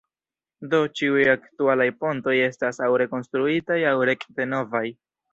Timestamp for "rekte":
4.11-4.49